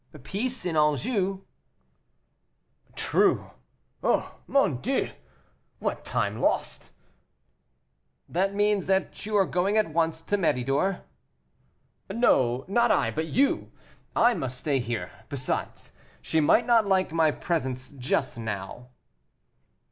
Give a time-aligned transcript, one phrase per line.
[0.23, 1.41] "Peace in Anjou."
[2.95, 3.51] "True;
[4.01, 5.11] oh, mon Dieu!
[5.77, 6.89] what time lost."
[8.27, 11.03] "That means that you are going at once to Méridor."
[12.11, 13.71] "No, not I, but you;
[14.15, 18.87] I must stay here; besides, she might not like my presence just now."